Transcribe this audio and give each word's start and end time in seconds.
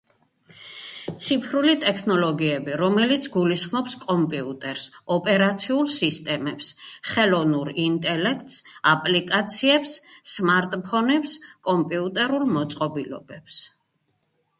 ციფრული 1.23 1.73
ტექნოლოგიები, 1.81 2.73
რომელიც 2.81 3.27
გულისხმობს 3.35 3.97
კომპიუტერს, 4.05 4.85
ოპერაციულ 5.17 5.91
სისტემებს, 5.97 6.71
ხელოვნურ 7.11 7.71
ინტელექტს, 7.85 8.57
აპლიკაციებს, 8.95 9.95
სმარტფონებს, 10.35 11.37
კომპიუტერულ 11.73 12.49
მოწყობილობებს. 12.59 13.65